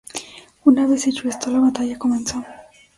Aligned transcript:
Una 0.65 0.87
vez 0.87 1.05
hecho 1.05 1.29
esto, 1.29 1.51
la 1.51 1.59
batalla 1.59 1.99
comenzó. 1.99 2.43